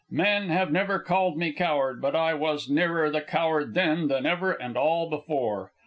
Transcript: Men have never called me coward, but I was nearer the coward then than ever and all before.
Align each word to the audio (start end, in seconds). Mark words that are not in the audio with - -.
Men 0.09 0.49
have 0.49 0.71
never 0.71 0.97
called 0.97 1.37
me 1.37 1.51
coward, 1.51 2.01
but 2.01 2.15
I 2.15 2.33
was 2.33 2.67
nearer 2.67 3.11
the 3.11 3.21
coward 3.21 3.75
then 3.75 4.07
than 4.07 4.25
ever 4.25 4.51
and 4.51 4.75
all 4.75 5.07
before. 5.07 5.71